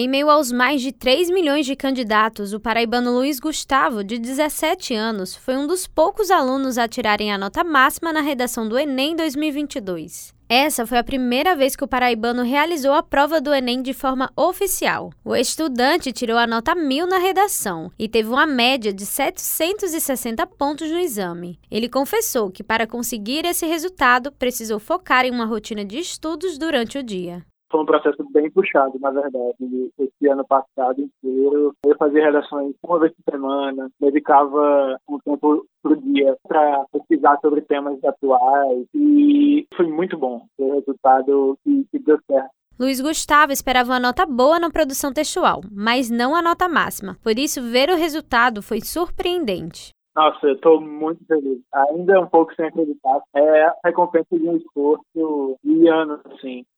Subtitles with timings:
[0.00, 4.94] Em meio aos mais de 3 milhões de candidatos, o paraibano Luiz Gustavo, de 17
[4.94, 9.16] anos, foi um dos poucos alunos a tirarem a nota máxima na redação do Enem
[9.16, 10.32] 2022.
[10.48, 14.30] Essa foi a primeira vez que o paraibano realizou a prova do Enem de forma
[14.36, 15.10] oficial.
[15.24, 20.88] O estudante tirou a nota mil na redação e teve uma média de 760 pontos
[20.88, 21.58] no exame.
[21.68, 26.98] Ele confessou que, para conseguir esse resultado, precisou focar em uma rotina de estudos durante
[26.98, 29.92] o dia foi um processo bem puxado, na verdade.
[29.98, 35.96] Esse ano passado inteiro, eu fazia redações uma vez por semana, dedicava um tempo por
[35.96, 42.18] dia para pesquisar sobre temas atuais e foi muito bom o resultado que, que deu
[42.26, 42.50] certo.
[42.78, 47.16] Luiz Gustavo esperava uma nota boa na produção textual, mas não a nota máxima.
[47.24, 49.90] Por isso, ver o resultado foi surpreendente.
[50.14, 51.60] Nossa, eu estou muito feliz.
[51.72, 53.20] Ainda um pouco sem acreditar.
[53.34, 56.64] É a recompensa de um esforço de anos, assim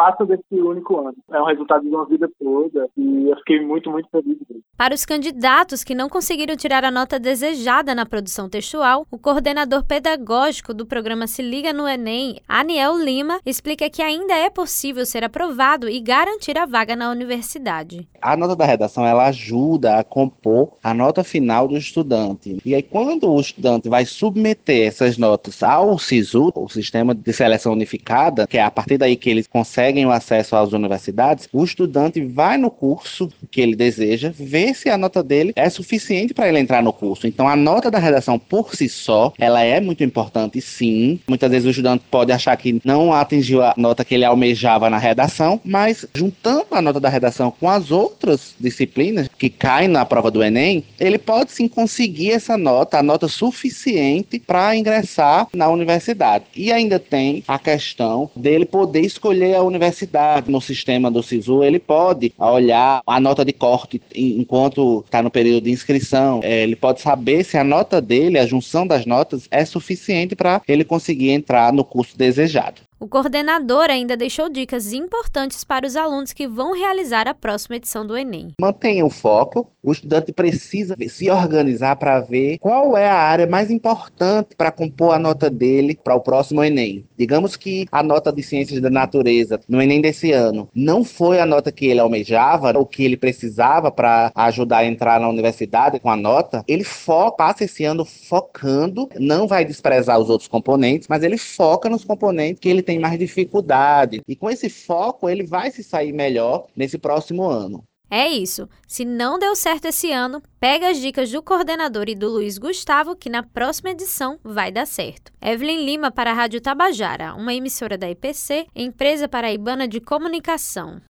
[0.00, 1.14] passa desse único ano.
[1.30, 4.38] É um resultado de uma vida toda e eu fiquei muito, muito feliz.
[4.80, 9.84] Para os candidatos que não conseguiram tirar a nota desejada na produção textual, o coordenador
[9.84, 15.22] pedagógico do programa Se Liga no Enem, Aniel Lima, explica que ainda é possível ser
[15.22, 18.08] aprovado e garantir a vaga na universidade.
[18.22, 22.56] A nota da redação ela ajuda a compor a nota final do estudante.
[22.64, 27.74] E aí, quando o estudante vai submeter essas notas ao SISU, o Sistema de Seleção
[27.74, 32.24] Unificada, que é a partir daí que eles conseguem o acesso às universidades, o estudante
[32.24, 36.58] vai no curso que ele deseja, vê se a nota dele é suficiente para ele
[36.58, 37.26] entrar no curso.
[37.26, 41.20] Então, a nota da redação por si só, ela é muito importante, sim.
[41.28, 44.98] Muitas vezes o estudante pode achar que não atingiu a nota que ele almejava na
[44.98, 50.30] redação, mas juntando a nota da redação com as outras disciplinas que caem na prova
[50.30, 56.44] do Enem, ele pode sim conseguir essa nota, a nota suficiente para ingressar na universidade.
[56.54, 61.78] E ainda tem a questão dele poder escolher a universidade no sistema do SISU, ele
[61.78, 66.40] pode olhar a nota de corte enquanto está no período de inscrição.
[66.42, 70.62] É, ele pode saber se a nota dele, a junção das notas, é suficiente para
[70.66, 72.82] ele conseguir entrar no curso desejado.
[73.02, 78.06] O coordenador ainda deixou dicas importantes para os alunos que vão realizar a próxima edição
[78.06, 78.48] do Enem.
[78.60, 83.70] Mantenha o foco, o estudante precisa se organizar para ver qual é a área mais
[83.70, 87.06] importante para compor a nota dele para o próximo Enem.
[87.16, 91.46] Digamos que a nota de Ciências da Natureza no Enem desse ano não foi a
[91.46, 96.10] nota que ele almejava, ou que ele precisava para ajudar a entrar na universidade com
[96.10, 96.62] a nota.
[96.68, 101.88] Ele foca, passa esse ano focando, não vai desprezar os outros componentes, mas ele foca
[101.88, 104.20] nos componentes que ele tem mais dificuldade.
[104.26, 107.84] E com esse foco, ele vai se sair melhor nesse próximo ano.
[108.10, 108.68] É isso.
[108.88, 113.14] Se não deu certo esse ano, pega as dicas do coordenador e do Luiz Gustavo,
[113.14, 115.30] que na próxima edição vai dar certo.
[115.40, 121.00] Evelyn Lima para a Rádio Tabajara, uma emissora da EPC, empresa paraibana de comunicação.